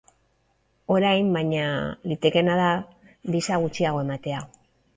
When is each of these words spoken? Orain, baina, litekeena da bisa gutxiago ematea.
Orain, 0.95 1.29
baina, 1.35 1.67
litekeena 2.13 2.57
da 2.63 2.73
bisa 3.37 3.63
gutxiago 3.67 4.05
ematea. 4.09 4.45